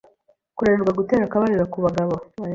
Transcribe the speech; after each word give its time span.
kunanirwa 0.55 0.97
gutera 0.99 1.23
akabariro 1.25 1.65
ku 1.73 1.77
bagabo, 1.85 2.13